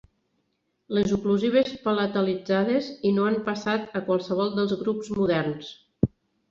Les 0.97 1.13
oclusives 1.17 1.69
palatalitzades 1.83 2.89
i 3.11 3.15
no 3.19 3.29
han 3.29 3.39
passat 3.51 3.95
a 4.01 4.05
qualsevol 4.11 4.55
dels 4.59 4.77
grups 4.85 5.17
moderns. 5.23 5.73